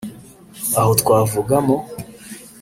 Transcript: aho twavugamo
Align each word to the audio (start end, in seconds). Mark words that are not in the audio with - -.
aho 0.79 0.91
twavugamo 1.01 1.75